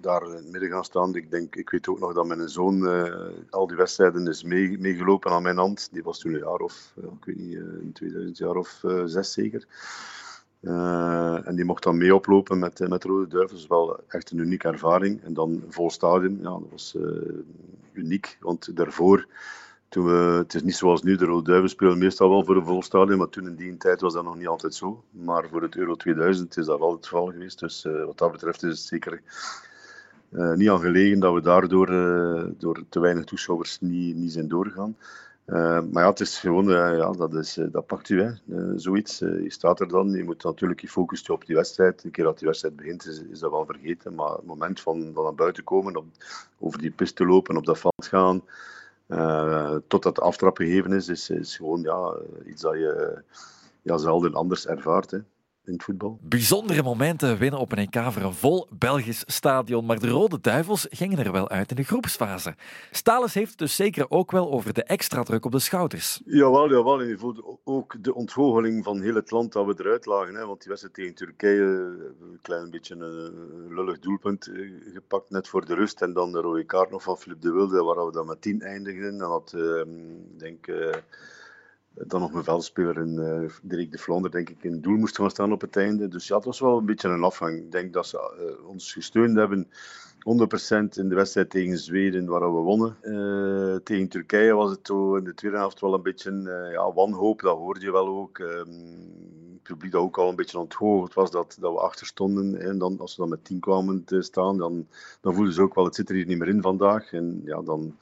daar 0.00 0.22
in 0.24 0.30
het 0.34 0.50
midden 0.50 0.70
gaan 0.70 0.84
staan. 0.84 1.14
Ik, 1.14 1.30
denk, 1.30 1.56
ik 1.56 1.70
weet 1.70 1.88
ook 1.88 1.98
nog 1.98 2.12
dat 2.14 2.26
mijn 2.26 2.48
zoon 2.48 2.86
eh, 2.88 3.12
al 3.50 3.66
die 3.66 3.76
wedstrijden 3.76 4.26
is 4.26 4.42
mee- 4.42 4.78
meegelopen 4.78 5.30
aan 5.30 5.42
mijn 5.42 5.58
hand. 5.58 5.88
Die 5.92 6.02
was 6.02 6.18
toen 6.18 6.32
een 6.34 6.38
jaar 6.38 6.58
of, 6.60 6.92
ik 6.96 7.24
weet 7.24 7.38
niet, 7.38 7.54
eh, 7.54 7.60
in 7.60 7.90
2000 7.92 8.38
jaar 8.38 8.56
of 8.56 8.84
eh, 8.84 9.02
zes 9.04 9.32
zeker. 9.32 9.66
Eh, 10.66 11.46
en 11.46 11.54
die 11.54 11.64
mocht 11.64 11.82
dan 11.82 11.96
mee 11.96 12.14
oplopen 12.14 12.58
met, 12.58 12.80
eh, 12.80 12.88
met 12.88 13.04
Rode 13.04 13.26
Duivels. 13.26 13.66
Wel 13.66 14.00
echt 14.08 14.30
een 14.30 14.38
unieke 14.38 14.68
ervaring. 14.68 15.22
En 15.22 15.34
dan 15.34 15.64
vol 15.68 15.90
stadion, 15.90 16.38
ja, 16.42 16.50
dat 16.50 16.70
was 16.70 16.96
eh, 16.96 17.02
uniek. 17.92 18.36
Want 18.40 18.76
daarvoor, 18.76 19.26
toen 19.88 20.04
we, 20.06 20.36
het 20.38 20.54
is 20.54 20.62
niet 20.62 20.76
zoals 20.76 21.02
nu, 21.02 21.16
de 21.16 21.24
Rode 21.24 21.48
Duivels 21.50 21.72
spelen 21.72 21.98
meestal 21.98 22.28
wel 22.28 22.44
voor 22.44 22.56
een 22.56 22.64
vol 22.64 22.82
stadion. 22.82 23.18
Maar 23.18 23.28
toen 23.28 23.46
in 23.46 23.54
die 23.54 23.76
tijd 23.76 24.00
was 24.00 24.12
dat 24.12 24.24
nog 24.24 24.36
niet 24.36 24.46
altijd 24.46 24.74
zo. 24.74 25.04
Maar 25.10 25.48
voor 25.48 25.62
het 25.62 25.76
Euro 25.76 25.94
2000 25.94 26.56
is 26.56 26.66
dat 26.66 26.78
wel 26.78 26.92
het 26.92 27.06
geval 27.06 27.26
geweest. 27.26 27.58
Dus 27.58 27.86
wat 28.06 28.18
dat 28.18 28.32
betreft 28.32 28.62
is 28.62 28.70
het 28.70 28.88
zeker 28.88 29.22
niet 30.30 30.70
aan 30.70 30.80
gelegen 30.80 31.20
dat 31.20 31.34
we 31.34 31.40
daardoor 31.40 31.88
eh, 31.88 32.44
door 32.58 32.82
te 32.88 33.00
weinig 33.00 33.24
toeschouwers 33.24 33.80
niet, 33.80 34.16
niet 34.16 34.32
zijn 34.32 34.48
doorgegaan. 34.48 34.96
Eh, 35.46 35.80
maar 35.92 36.02
ja, 36.02 36.08
het 36.08 36.20
is 36.20 36.38
gewoon, 36.38 36.70
eh, 36.70 36.96
ja, 36.96 37.10
dat, 37.12 37.34
is, 37.34 37.56
eh, 37.56 37.66
dat 37.72 37.86
pakt 37.86 38.08
u, 38.08 38.22
hè. 38.22 38.28
Eh, 38.28 38.72
zoiets. 38.76 39.20
Eh, 39.20 39.42
je 39.42 39.50
staat 39.50 39.80
er 39.80 39.88
dan, 39.88 40.10
je 40.10 40.24
moet 40.24 40.42
natuurlijk 40.42 40.80
je 40.80 40.88
focussen 40.88 41.34
op 41.34 41.46
die 41.46 41.56
wedstrijd. 41.56 42.04
Een 42.04 42.10
keer 42.10 42.24
dat 42.24 42.38
die 42.38 42.46
wedstrijd 42.46 42.76
begint, 42.76 43.06
is, 43.06 43.40
dat 43.40 43.50
wel 43.50 43.66
vergeten. 43.66 44.14
Maar 44.14 44.30
het 44.30 44.44
moment 44.44 44.80
van, 44.80 45.10
van 45.14 45.24
naar 45.24 45.34
buiten 45.34 45.64
komen, 45.64 45.96
op, 45.96 46.04
over 46.58 46.78
die 46.78 46.90
piste 46.90 47.26
lopen, 47.26 47.56
op 47.56 47.66
dat 47.66 47.78
veld 47.78 48.06
gaan, 48.06 48.42
eh, 49.06 49.76
totdat 49.86 50.14
de 50.14 50.20
aftrap 50.20 50.56
gegeven 50.56 50.92
is, 50.92 51.08
is, 51.08 51.30
is 51.30 51.56
gewoon 51.56 51.80
ja, 51.80 52.14
eh, 52.42 52.50
iets 52.50 52.62
dat 52.62 52.74
je 52.74 53.22
ja, 53.82 53.96
zelden 53.96 54.34
anders 54.34 54.66
ervaart 54.66 55.10
hè, 55.10 55.18
in 55.66 55.72
het 55.72 55.82
voetbal. 55.82 56.18
Bijzondere 56.22 56.82
momenten 56.82 57.38
winnen 57.38 57.60
op 57.60 57.72
een 57.72 57.78
EK 57.78 58.12
voor 58.12 58.22
een 58.22 58.34
vol 58.34 58.66
Belgisch 58.78 59.22
stadion, 59.26 59.84
maar 59.84 59.98
de 59.98 60.08
Rode 60.08 60.40
Duivels 60.40 60.86
gingen 60.90 61.18
er 61.18 61.32
wel 61.32 61.48
uit 61.48 61.70
in 61.70 61.76
de 61.76 61.82
groepsfase. 61.82 62.54
Stales 62.90 63.34
heeft 63.34 63.50
het 63.50 63.58
dus 63.58 63.76
zeker 63.76 64.10
ook 64.10 64.30
wel 64.30 64.52
over 64.52 64.72
de 64.72 64.82
extra 64.82 65.22
druk 65.22 65.44
op 65.44 65.52
de 65.52 65.58
schouders. 65.58 66.20
Jawel, 66.24 66.70
jawel. 66.70 67.00
En 67.00 67.08
je 67.08 67.18
voelt 67.18 67.60
ook 67.64 67.96
de 68.00 68.14
ontgoocheling 68.14 68.84
van 68.84 69.00
heel 69.00 69.14
het 69.14 69.30
land 69.30 69.52
dat 69.52 69.66
we 69.66 69.74
eruit 69.78 70.06
lagen. 70.06 70.34
Hè? 70.34 70.46
Want 70.46 70.60
die 70.60 70.68
wedstrijd 70.68 70.94
tegen 70.94 71.14
Turkije, 71.14 71.62
een 72.20 72.38
klein 72.42 72.70
beetje 72.70 72.94
een 72.94 73.74
lullig 73.74 73.98
doelpunt 73.98 74.46
eh, 74.46 74.70
gepakt 74.92 75.30
net 75.30 75.48
voor 75.48 75.66
de 75.66 75.74
rust. 75.74 76.02
En 76.02 76.12
dan 76.12 76.32
de 76.32 76.40
rode 76.40 76.64
kaart 76.64 76.90
nog 76.90 77.02
van 77.02 77.18
Philippe 77.18 77.46
de 77.46 77.52
Wilde, 77.52 77.82
waar 77.82 78.06
we 78.06 78.12
dan 78.12 78.26
met 78.26 78.40
10 78.40 78.60
eindigden. 78.60 79.08
En 79.08 79.18
dat, 79.18 79.52
eh, 79.52 79.80
ik 80.32 80.38
denk, 80.38 80.66
eh, 80.66 80.94
dan 82.04 82.20
nog 82.20 82.32
een 82.32 82.44
veldspeler 82.44 82.96
in 82.96 83.18
eh 83.18 83.50
Dirk 83.62 83.92
de 83.92 83.98
Vlaanderen, 83.98 84.36
denk 84.36 84.50
ik, 84.50 84.64
in 84.64 84.80
doel 84.80 84.96
moest 84.96 85.16
gaan 85.16 85.30
staan 85.30 85.52
op 85.52 85.60
het 85.60 85.76
einde. 85.76 86.08
Dus 86.08 86.26
ja, 86.26 86.36
het 86.36 86.44
was 86.44 86.60
wel 86.60 86.78
een 86.78 86.86
beetje 86.86 87.08
een 87.08 87.22
afhang. 87.22 87.56
Ik 87.56 87.72
denk 87.72 87.92
dat 87.92 88.06
ze 88.06 88.18
eh, 88.18 88.68
ons 88.68 88.92
gesteund 88.92 89.36
hebben 89.36 89.68
100% 90.18 90.98
in 90.98 91.08
de 91.08 91.14
wedstrijd 91.14 91.50
tegen 91.50 91.78
Zweden, 91.78 92.26
waar 92.26 92.54
we 92.54 92.60
wonnen. 92.60 92.96
Eh, 93.00 93.76
tegen 93.76 94.08
Turkije 94.08 94.54
was 94.54 94.70
het 94.70 94.86
zo 94.86 95.16
in 95.16 95.24
de 95.24 95.34
tweede 95.34 95.56
helft 95.56 95.80
wel 95.80 95.94
een 95.94 96.02
beetje 96.02 96.32
ja, 96.72 96.92
wanhoop, 96.92 97.40
dat 97.40 97.56
hoorde 97.56 97.80
je 97.80 97.92
wel 97.92 98.08
ook. 98.08 98.38
Ehm, 98.38 98.70
het 99.52 99.62
publiek 99.62 99.92
dat 99.92 100.02
ook 100.02 100.18
al 100.18 100.28
een 100.28 100.36
beetje 100.36 100.58
onthoogd 100.58 101.14
was 101.14 101.30
dat, 101.30 101.56
dat 101.60 101.72
we 101.72 101.78
achter 101.78 102.06
stonden. 102.06 102.60
En 102.60 102.78
dan, 102.78 102.98
als 102.98 103.16
we 103.16 103.20
dan 103.20 103.30
met 103.30 103.44
10 103.44 103.60
kwamen 103.60 104.04
te 104.04 104.22
staan, 104.22 104.58
dan, 104.58 104.86
dan 105.20 105.34
voelden 105.34 105.52
ze 105.54 105.62
ook 105.62 105.74
wel, 105.74 105.84
het 105.84 105.94
zit 105.94 106.08
er 106.08 106.14
hier 106.14 106.26
niet 106.26 106.38
meer 106.38 106.48
in 106.48 106.62
vandaag. 106.62 107.12
En 107.12 107.40
ja, 107.44 107.62
dan, 107.62 107.96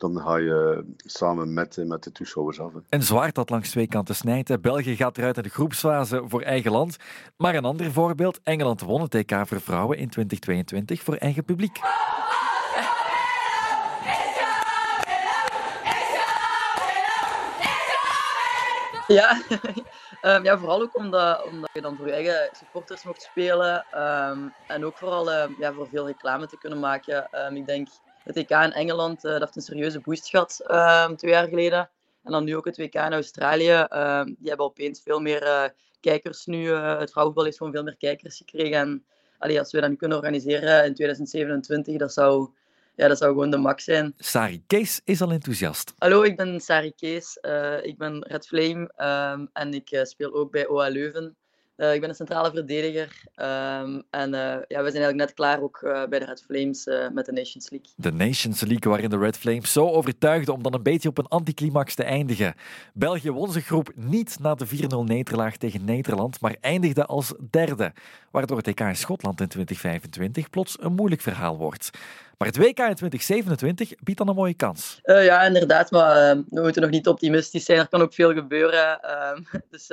dan 0.00 0.20
ga 0.20 0.36
je 0.36 0.84
samen 0.96 1.54
met, 1.54 1.76
met 1.86 2.02
de 2.02 2.12
toeschouwers 2.12 2.60
af. 2.60 2.72
Een 2.88 3.02
zwaard 3.02 3.34
dat 3.34 3.50
langs 3.50 3.70
twee 3.70 3.86
kanten 3.86 4.14
snijdt. 4.14 4.60
België 4.60 4.96
gaat 4.96 5.18
eruit 5.18 5.36
in 5.36 5.42
de 5.42 5.48
groepsfase 5.48 6.22
voor 6.26 6.42
eigen 6.42 6.70
land. 6.70 6.96
Maar 7.36 7.54
een 7.54 7.64
ander 7.64 7.92
voorbeeld, 7.92 8.40
Engeland 8.42 8.80
won 8.80 9.00
het 9.00 9.10
TK 9.10 9.46
voor 9.46 9.60
vrouwen 9.60 9.98
in 9.98 10.08
2022 10.08 11.02
voor 11.02 11.14
eigen 11.14 11.44
publiek. 11.44 11.78
Ja, 19.06 19.42
um, 20.22 20.44
ja 20.48 20.58
vooral 20.58 20.82
ook 20.82 20.96
omdat, 20.96 21.44
omdat 21.44 21.70
je 21.72 21.80
dan 21.80 21.96
voor 21.96 22.06
je 22.06 22.12
eigen 22.12 22.48
supporters 22.52 23.04
mocht 23.04 23.22
spelen. 23.22 23.86
Um, 23.94 24.54
en 24.66 24.84
ook 24.84 24.96
vooral 24.96 25.32
um, 25.32 25.56
ja, 25.58 25.72
voor 25.72 25.88
veel 25.88 26.06
reclame 26.06 26.46
te 26.46 26.58
kunnen 26.58 26.78
maken. 26.78 27.28
ik 27.54 27.66
denk, 27.66 27.88
het 28.24 28.36
WK 28.36 28.50
in 28.50 28.72
Engeland, 28.72 29.24
uh, 29.24 29.30
dat 29.30 29.40
heeft 29.40 29.56
een 29.56 29.62
serieuze 29.62 30.00
boost 30.00 30.28
gehad 30.28 30.60
twee 31.16 31.32
jaar 31.32 31.48
geleden. 31.48 31.90
En 32.24 32.32
dan 32.32 32.44
nu 32.44 32.56
ook 32.56 32.64
het 32.64 32.76
WK 32.76 32.94
in 32.94 33.12
Australië. 33.12 33.86
die 34.38 34.48
hebben 34.48 34.66
opeens 34.66 35.02
veel 35.02 35.20
meer 35.20 35.42
uh, 35.42 35.64
kijkers 36.00 36.46
nu. 36.46 36.62
Uh, 36.62 36.98
het 36.98 37.10
vrouwenvoetbal 37.10 37.44
heeft 37.44 37.56
gewoon 37.56 37.72
veel 37.72 37.82
meer 37.82 37.96
kijkers 37.96 38.36
gekregen. 38.36 38.78
En 38.78 39.04
allee, 39.38 39.58
als 39.58 39.72
we 39.72 39.80
dat 39.80 39.90
nu 39.90 39.96
kunnen 39.96 40.18
organiseren 40.18 40.84
in 40.84 40.94
2027, 40.94 41.96
dat 41.96 42.12
zou 42.12 42.50
ja, 42.94 43.08
dat 43.08 43.18
zou 43.18 43.32
gewoon 43.32 43.50
de 43.50 43.56
max 43.56 43.84
zijn. 43.84 44.14
Sari 44.16 44.62
Kees 44.66 45.00
is 45.04 45.22
al 45.22 45.30
enthousiast. 45.30 45.92
Hallo, 45.98 46.22
ik 46.22 46.36
ben 46.36 46.60
Sari 46.60 46.92
Kees. 46.94 47.38
Uh, 47.42 47.84
ik 47.84 47.98
ben 47.98 48.24
Red 48.28 48.46
Flame 48.46 48.92
um, 49.32 49.48
en 49.52 49.74
ik 49.74 49.90
uh, 49.90 50.04
speel 50.04 50.34
ook 50.34 50.50
bij 50.50 50.68
OA 50.68 50.88
Leuven. 50.88 51.36
Uh, 51.80 51.94
ik 51.94 52.00
ben 52.00 52.08
een 52.08 52.14
centrale 52.14 52.50
verdediger. 52.50 53.22
Um, 53.36 54.02
en 54.10 54.30
ja, 54.30 54.82
we 54.82 54.90
zijn 54.90 55.02
eigenlijk 55.02 55.16
net 55.16 55.34
klaar 55.34 55.62
ook 55.62 55.78
bij 55.82 56.18
de 56.18 56.24
Red 56.24 56.42
Flames 56.42 56.84
met 57.12 57.26
de 57.26 57.32
Nations 57.32 57.70
League. 57.70 57.90
De 57.96 58.12
Nations 58.12 58.60
League 58.60 58.90
waarin 58.90 59.10
de 59.10 59.18
Red 59.18 59.36
Flames 59.36 59.72
zo 59.72 59.88
overtuigden 59.88 60.54
om 60.54 60.62
dan 60.62 60.74
een 60.74 60.82
beetje 60.82 61.08
op 61.08 61.18
een 61.18 61.28
anticlimax 61.28 61.94
te 61.94 62.04
eindigen. 62.04 62.54
België 62.94 63.30
won 63.30 63.52
zijn 63.52 63.64
groep 63.64 63.92
niet 63.94 64.36
na 64.40 64.54
de 64.54 64.66
4-0 64.66 64.68
nederlaag 65.04 65.56
tegen 65.56 65.84
Nederland, 65.84 66.40
maar 66.40 66.56
eindigde 66.60 67.06
als 67.06 67.34
derde. 67.50 67.92
Waardoor 68.30 68.56
het 68.56 68.66
EK 68.66 68.80
in 68.80 68.96
Schotland 68.96 69.40
in 69.40 69.48
2025 69.48 70.50
plots 70.50 70.76
een 70.80 70.92
moeilijk 70.92 71.22
verhaal 71.22 71.56
wordt. 71.56 71.90
Maar 72.38 72.48
het 72.48 72.56
WK 72.56 72.78
in 72.78 72.94
2027 72.94 73.94
biedt 74.02 74.18
dan 74.18 74.28
een 74.28 74.34
mooie 74.34 74.54
kans. 74.54 75.00
Ja, 75.02 75.42
inderdaad. 75.42 75.90
Maar 75.90 76.36
uh, 76.36 76.42
we 76.48 76.60
moeten 76.60 76.82
nog 76.82 76.90
niet 76.90 77.08
optimistisch 77.08 77.64
zijn. 77.64 77.78
Er 77.78 77.88
kan 77.88 78.00
ook 78.00 78.14
veel 78.14 78.32
gebeuren. 78.32 79.00
Uh, 79.04 79.60
dus 79.70 79.90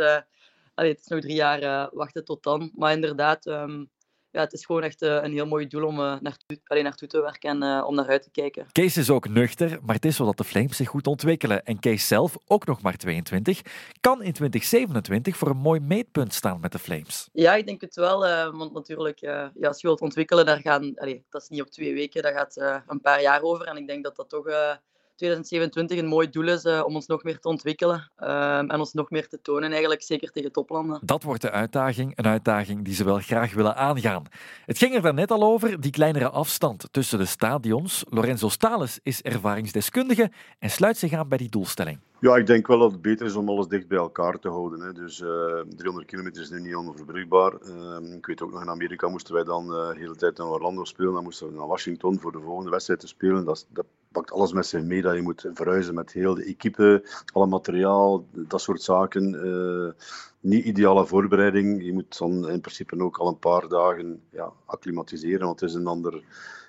allee, 0.78 0.92
het 0.92 1.00
is 1.00 1.08
nog 1.08 1.22
drie 1.22 1.36
jaar 1.36 1.90
wachten 1.94 2.26
tot 2.26 2.44
dan. 2.44 2.72
Maar 2.76 2.92
inderdaad, 2.92 3.46
um, 3.46 3.90
ja, 4.32 4.44
het 4.44 4.54
is 4.54 4.66
gewoon 4.66 4.84
echt 4.84 5.02
uh, 5.02 5.24
een 5.24 5.32
heel 5.32 5.46
mooi 5.46 5.68
doel 5.68 5.86
om 5.86 6.00
uh, 6.00 6.20
naartoe, 6.20 6.60
alleen 6.64 6.84
naartoe 6.84 7.08
te 7.08 7.22
werken 7.22 7.50
en 7.50 7.64
uh, 7.64 7.84
om 7.88 7.96
naar 7.96 8.08
uit 8.08 8.24
te 8.24 8.32
kijken. 8.32 8.68
Kees 8.72 8.98
is 8.98 9.10
ook 9.10 9.28
nuchter, 9.28 9.80
maar 9.82 9.96
het 9.96 10.06
is 10.06 10.16
zo 10.16 10.26
dat 10.26 10.38
de 10.38 10.44
Flames 10.44 10.78
zich 10.78 10.90
goed 10.90 11.08
ontwikkelen. 11.08 11.64
En 11.64 11.80
Kees 11.80 12.08
zelf, 12.08 12.38
ook 12.46 12.66
nog 12.66 12.82
maar 12.82 12.98
22, 12.98 13.62
kan 14.00 14.22
in 14.22 14.34
2027 14.34 15.38
voor 15.38 15.50
een 15.50 15.58
mooi 15.58 15.80
meetpunt 15.80 16.34
staan 16.34 16.60
met 16.60 16.72
de 16.72 16.80
Flames. 16.80 17.30
Ja, 17.34 17.56
ik 17.56 17.66
denk 17.66 17.82
het 17.82 17.96
wel. 17.96 18.20
want 18.52 18.74
natuurlijk, 18.74 19.20
ja, 19.20 19.52
als 19.62 19.82
je 19.82 19.88
wilt 19.88 20.02
ontwikkelen, 20.02 20.46
daar 20.46 20.62
gaan, 20.62 20.96
allee, 20.96 21.26
dat 21.30 21.42
is 21.42 21.50
niet 21.50 21.62
op 21.62 21.70
twee 21.70 21.94
weken, 21.94 22.24
dat 22.24 22.34
gaat 22.34 22.84
een 22.88 23.02
paar 23.02 23.22
jaar 23.22 23.42
over. 23.42 23.66
En 23.66 23.78
ik 23.78 23.88
denk 23.88 24.04
dat 24.04 24.16
dat 24.16 24.30
toch 24.30 24.78
2027 25.18 25.98
een 25.98 26.06
mooi 26.06 26.30
doel 26.30 26.48
is 26.48 26.66
uh, 26.66 26.84
om 26.86 26.96
ons 26.96 27.08
nog 27.08 27.24
meer 27.24 27.40
te 27.40 27.48
ontwikkelen 27.48 28.12
uh, 28.20 28.58
en 28.58 28.80
ons 28.80 28.94
nog 28.94 29.10
meer 29.10 29.28
te 29.28 29.42
tonen, 29.42 29.72
eigenlijk 29.72 30.02
zeker 30.02 30.32
tegen 30.32 30.52
toplanden. 30.52 31.00
Dat 31.04 31.24
wordt 31.24 31.42
de 31.42 31.52
uitdaging, 31.52 32.12
een 32.16 32.28
uitdaging 32.28 32.86
die 32.86 32.94
ze 32.94 33.04
wel 33.04 33.20
graag 33.20 33.54
willen 33.54 33.76
aangaan. 33.76 34.24
Het 34.66 34.78
ging 34.78 34.96
er 34.96 35.02
daarnet 35.02 35.32
al 35.32 35.44
over, 35.44 35.82
die 35.82 35.92
kleinere 35.92 36.30
afstand 36.30 36.88
tussen 36.92 37.20
de 37.20 37.26
stadions. 37.26 38.04
Lorenzo 38.10 38.50
Stales 38.50 39.00
is 39.04 39.22
ervaringsdeskundige 39.22 40.32
en 40.60 40.70
sluit 40.70 40.98
zich 40.98 41.14
aan 41.14 41.28
bij 41.28 41.38
die 41.38 41.50
doelstelling. 41.50 42.00
Ja, 42.20 42.36
ik 42.36 42.46
denk 42.46 42.68
wel 42.68 42.80
dat 42.80 42.92
het 42.92 43.02
beter 43.02 43.26
is 43.26 43.36
om 43.36 43.50
alles 43.50 43.68
dicht 43.68 43.88
bij 43.88 43.98
elkaar 43.98 44.40
te 44.40 44.50
houden. 44.50 44.80
Hè. 44.80 44.94
Dus 44.94 45.20
uh, 45.20 45.28
300 45.76 46.08
kilometer 46.08 46.42
is 46.42 46.50
nu 46.50 46.62
niet 46.62 46.76
onverbrugbaar. 46.76 47.54
Uh, 47.62 48.16
ik 48.16 48.26
weet 48.26 48.42
ook 48.42 48.52
nog, 48.52 48.62
in 48.62 48.70
Amerika 48.70 49.08
moesten 49.08 49.34
wij 49.34 49.44
dan 49.44 49.64
uh, 49.64 49.88
de 49.88 50.00
hele 50.00 50.16
tijd 50.16 50.40
in 50.40 50.46
Orlando 50.46 50.84
spelen. 50.84 51.14
Dan 51.14 51.24
moesten 51.24 51.48
we 51.48 51.58
naar 51.58 51.68
Washington 51.68 52.20
voor 52.20 52.32
de 52.32 52.40
volgende 52.40 52.70
wedstrijd 52.70 53.00
te 53.00 53.08
spelen. 53.08 53.46
Dat, 53.46 53.68
dat 53.70 53.86
pakt 54.18 54.32
alles 54.32 54.54
met 54.54 54.66
zich 54.66 54.84
mee 54.84 55.02
dat 55.02 55.16
je 55.16 55.22
moet 55.22 55.46
verhuizen 55.54 55.94
met 55.94 56.12
heel 56.12 56.36
de 56.36 56.44
equipe, 56.44 57.04
alle 57.34 57.48
materiaal, 57.48 58.26
dat 58.32 58.62
soort 58.62 58.82
zaken. 58.82 59.46
Uh, 59.46 59.92
niet 60.40 60.66
ideale 60.66 61.06
voorbereiding. 61.06 61.84
Je 61.84 61.94
moet 61.94 62.18
dan 62.18 62.50
in 62.50 62.62
principe 62.62 63.00
ook 63.00 63.18
al 63.18 63.28
een 63.28 63.40
paar 63.40 63.68
dagen 63.68 64.22
ja, 64.30 64.52
acclimatiseren, 64.66 65.46
want 65.46 65.60
het 65.60 65.70
is 65.70 65.76
een 65.76 65.88
ander 65.88 66.24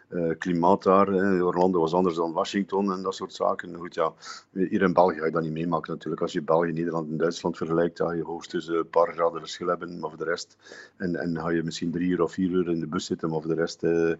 uh, 0.09 0.39
klimaat 0.39 0.83
daar. 0.83 1.07
Hè. 1.07 1.43
Orlando 1.43 1.81
was 1.81 1.93
anders 1.93 2.17
dan 2.17 2.33
Washington 2.33 2.93
en 2.93 3.03
dat 3.03 3.15
soort 3.15 3.35
zaken. 3.35 3.75
Goed, 3.75 3.95
ja, 3.95 4.13
hier 4.53 4.83
in 4.83 4.93
België 4.93 5.19
ga 5.19 5.25
je 5.25 5.31
dat 5.31 5.43
niet 5.43 5.53
meemaken 5.53 5.93
natuurlijk. 5.93 6.23
Als 6.23 6.33
je 6.33 6.43
België, 6.43 6.73
Nederland 6.73 7.11
en 7.11 7.17
Duitsland 7.17 7.57
vergelijkt, 7.57 7.99
ga 7.99 8.13
je 8.13 8.25
hoogstens 8.25 8.69
een 8.69 8.91
paar 8.91 9.13
graden 9.13 9.41
verschil 9.41 9.67
hebben, 9.67 9.99
maar 9.99 10.11
voor 10.11 10.19
de 10.19 10.25
rest... 10.25 10.57
En, 10.97 11.17
en 11.17 11.41
ga 11.41 11.51
je 11.51 11.63
misschien 11.63 11.91
drie 11.91 12.09
uur 12.09 12.23
of 12.23 12.33
vier 12.33 12.51
uur 12.51 12.69
in 12.69 12.81
de 12.81 12.87
bus 12.87 13.05
zitten, 13.05 13.31
maar 13.31 13.41
voor 13.41 13.55
de 13.55 13.61
rest... 13.61 13.83
Uh, 13.83 14.15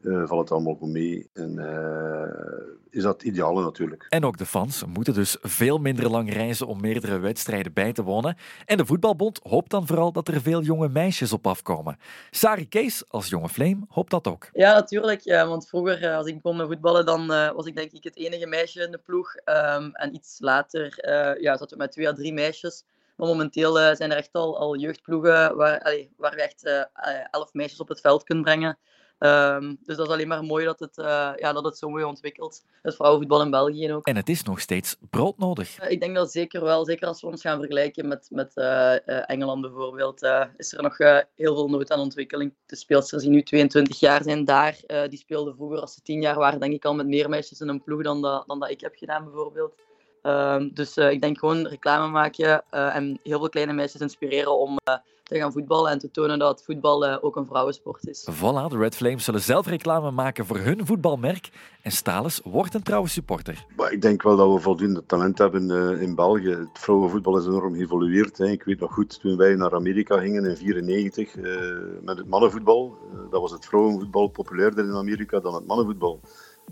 uh, 0.00 0.26
valt 0.26 0.40
het 0.40 0.50
allemaal 0.50 0.74
goed 0.74 0.88
mee. 0.88 1.30
En 1.32 1.54
uh, 1.58 2.76
is 2.90 3.02
dat 3.02 3.12
het 3.12 3.22
ideale 3.22 3.62
natuurlijk. 3.62 4.06
En 4.08 4.24
ook 4.24 4.38
de 4.38 4.46
fans 4.46 4.84
moeten 4.84 5.14
dus 5.14 5.36
veel 5.40 5.78
minder 5.78 6.10
lang 6.10 6.32
reizen 6.32 6.66
om 6.66 6.80
meerdere 6.80 7.18
wedstrijden 7.18 7.72
bij 7.72 7.92
te 7.92 8.02
wonen. 8.02 8.36
En 8.64 8.76
de 8.76 8.86
Voetbalbond 8.86 9.40
hoopt 9.42 9.70
dan 9.70 9.86
vooral 9.86 10.12
dat 10.12 10.28
er 10.28 10.40
veel 10.40 10.62
jonge 10.62 10.88
meisjes 10.88 11.32
op 11.32 11.46
afkomen. 11.46 11.98
Sari 12.30 12.68
Kees 12.68 13.08
als 13.08 13.28
jonge 13.28 13.48
Flame 13.48 13.78
hoopt 13.88 14.10
dat 14.10 14.26
ook. 14.26 14.48
Ja, 14.52 14.74
natuurlijk. 14.74 15.20
Ja, 15.20 15.46
want 15.46 15.68
vroeger, 15.68 16.02
uh, 16.02 16.16
als 16.16 16.26
ik 16.26 16.42
begon 16.42 16.56
met 16.56 16.66
voetballen, 16.66 17.06
dan 17.06 17.26
was 17.26 17.66
ik 17.66 17.76
denk 17.76 17.92
ik 17.92 18.04
het 18.04 18.16
enige 18.16 18.46
meisje 18.46 18.82
in 18.82 18.90
de 18.90 18.98
ploeg. 18.98 19.34
Um, 19.44 19.90
en 19.92 20.14
iets 20.14 20.36
later 20.40 20.98
ja, 21.40 21.56
zaten 21.56 21.76
we 21.76 21.82
met 21.82 21.92
twee 21.92 22.08
à 22.08 22.12
drie 22.12 22.32
meisjes. 22.32 22.84
Maar 23.16 23.28
momenteel 23.28 23.72
zijn 23.72 24.10
er 24.10 24.16
echt 24.16 24.32
al, 24.32 24.58
al 24.58 24.76
jeugdploegen 24.76 25.56
waar, 25.56 25.80
allee, 25.80 26.10
waar 26.16 26.34
we 26.34 26.42
echt 26.42 26.86
elf 27.30 27.52
meisjes 27.52 27.80
op 27.80 27.88
het 27.88 28.00
veld 28.00 28.24
kunnen 28.24 28.44
brengen. 28.44 28.78
Um, 29.18 29.78
dus 29.84 29.96
dat 29.96 30.06
is 30.06 30.12
alleen 30.12 30.28
maar 30.28 30.44
mooi 30.44 30.64
dat 30.64 30.80
het, 30.80 30.98
uh, 30.98 31.30
ja, 31.36 31.52
dat 31.52 31.64
het 31.64 31.78
zo 31.78 31.90
mooi 31.90 32.04
ontwikkelt. 32.04 32.64
Het 32.82 32.94
vrouwenvoetbal 32.94 33.42
in 33.42 33.50
België 33.50 33.92
ook. 33.92 34.06
En 34.06 34.16
het 34.16 34.28
is 34.28 34.42
nog 34.42 34.60
steeds 34.60 34.96
broodnodig. 35.10 35.82
Uh, 35.82 35.90
ik 35.90 36.00
denk 36.00 36.14
dat 36.14 36.32
zeker 36.32 36.62
wel. 36.62 36.84
Zeker 36.84 37.06
als 37.06 37.20
we 37.20 37.26
ons 37.26 37.40
gaan 37.40 37.58
vergelijken 37.58 38.08
met, 38.08 38.28
met 38.30 38.52
uh, 38.54 39.30
Engeland 39.30 39.60
bijvoorbeeld. 39.60 40.22
is 40.56 40.72
er 40.72 40.82
nog 40.82 40.98
heel 41.34 41.54
veel 41.54 41.68
nood 41.68 41.92
aan 41.92 42.00
ontwikkeling. 42.00 42.54
De 42.66 42.76
speelsters 42.76 43.22
die 43.22 43.30
nu 43.30 43.42
22 43.42 44.00
jaar 44.00 44.22
zijn 44.22 44.44
daar, 44.44 44.76
die 45.08 45.18
speelden 45.18 45.54
vroeger 45.54 45.80
als 45.80 45.94
ze 45.94 46.02
10 46.02 46.20
jaar 46.20 46.38
waren, 46.38 46.60
denk 46.60 46.72
ik 46.72 46.84
al 46.84 46.94
met 46.94 47.06
meer 47.06 47.28
meisjes 47.28 47.60
in 47.60 47.68
een 47.68 47.82
ploeg 47.82 48.02
dan 48.02 48.22
dat, 48.22 48.44
dan 48.46 48.60
dat 48.60 48.70
ik 48.70 48.80
heb 48.80 48.94
gedaan 48.94 49.24
bijvoorbeeld. 49.24 49.74
Um, 50.22 50.74
dus 50.74 50.96
ik 50.96 51.20
denk 51.20 51.38
gewoon 51.38 51.66
reclame 51.66 52.08
maken 52.08 52.64
en 52.70 53.20
heel 53.22 53.38
veel 53.38 53.48
kleine 53.48 53.72
meisjes 53.72 54.00
inspireren 54.00 54.58
om 54.58 54.78
te 55.28 55.38
gaan 55.38 55.52
voetballen 55.52 55.90
en 55.90 55.98
te 55.98 56.10
tonen 56.10 56.38
dat 56.38 56.62
voetbal 56.64 57.20
ook 57.22 57.36
een 57.36 57.46
vrouwensport 57.46 58.08
is. 58.08 58.28
Voilà, 58.30 58.68
de 58.68 58.76
Red 58.76 58.96
Flames 58.96 59.24
zullen 59.24 59.40
zelf 59.40 59.66
reclame 59.66 60.10
maken 60.10 60.46
voor 60.46 60.58
hun 60.58 60.86
voetbalmerk 60.86 61.50
en 61.82 61.90
Stales 61.90 62.40
wordt 62.44 62.74
een 62.74 62.82
trouwe 62.82 63.08
supporter. 63.08 63.64
Maar 63.76 63.92
ik 63.92 64.02
denk 64.02 64.22
wel 64.22 64.36
dat 64.36 64.52
we 64.52 64.60
voldoende 64.60 65.06
talent 65.06 65.38
hebben 65.38 65.70
in 66.00 66.14
België. 66.14 66.48
Het 66.48 66.68
vrouwenvoetbal 66.72 67.38
is 67.38 67.46
enorm 67.46 67.74
geëvolueerd. 67.74 68.38
Hè. 68.38 68.46
Ik 68.46 68.62
weet 68.62 68.80
nog 68.80 68.92
goed, 68.92 69.20
toen 69.20 69.36
wij 69.36 69.54
naar 69.54 69.74
Amerika 69.74 70.18
gingen 70.18 70.44
in 70.44 70.54
1994 70.56 72.02
met 72.02 72.16
het 72.16 72.28
mannenvoetbal, 72.28 72.96
dat 73.30 73.40
was 73.40 73.50
het 73.50 73.66
vrouwenvoetbal 73.66 74.28
populairder 74.28 74.84
in 74.84 74.94
Amerika 74.94 75.40
dan 75.40 75.54
het 75.54 75.66
mannenvoetbal. 75.66 76.20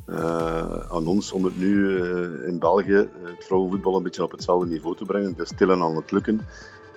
Uh, 0.06 0.92
aan 0.92 1.06
ons 1.06 1.32
om 1.32 1.44
het 1.44 1.58
nu 1.58 1.74
uh, 1.74 2.48
in 2.48 2.58
België 2.58 3.08
het 3.22 3.44
vrouwenvoetbal 3.44 3.96
een 3.96 4.02
beetje 4.02 4.22
op 4.22 4.30
hetzelfde 4.30 4.66
niveau 4.66 4.96
te 4.96 5.04
brengen. 5.04 5.28
Het 5.28 5.38
is 5.38 5.48
stil 5.48 5.70
aan 5.70 5.96
het 5.96 6.10
lukken. 6.10 6.40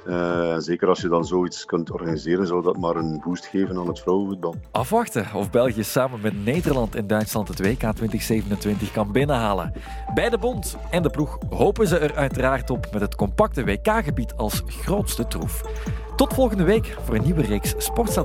Uh, 0.08 0.56
zeker 0.58 0.88
als 0.88 1.01
je 1.01 1.08
dan 1.08 1.25
zoiets 1.25 1.65
kunt 1.65 1.91
organiseren, 1.91 2.48
zou 2.48 2.62
dat 2.62 2.77
maar 2.77 2.96
een 2.96 3.22
boost 3.25 3.46
geven 3.46 3.77
aan 3.77 3.88
het 3.88 4.00
vrouwenvoetbal. 4.00 4.56
Afwachten 4.72 5.27
of 5.34 5.50
België 5.50 5.84
samen 5.84 6.22
met 6.22 6.46
Nederland 6.46 6.96
en 6.96 7.08
Duitsland 7.08 7.48
het 7.48 7.60
WK 7.60 7.79
2027 7.79 8.91
kan 8.91 9.12
binnenhalen. 9.12 9.74
Bij 10.13 10.29
de 10.29 10.38
bond 10.38 10.77
en 10.91 11.03
de 11.03 11.10
ploeg 11.10 11.38
hopen 11.50 11.88
ze 11.88 11.98
er 11.98 12.15
uiteraard 12.15 12.70
op 12.70 12.88
met 12.91 13.01
het 13.01 13.15
compacte 13.15 13.63
WK-gebied 13.63 14.34
als 14.36 14.63
grootste 14.68 15.27
troef. 15.27 15.62
Tot 16.15 16.34
volgende 16.34 16.63
week 16.63 16.98
voor 17.03 17.15
een 17.15 17.24
nieuwe 17.24 17.41
reeks 17.41 17.74
Sportsa. 17.77 18.24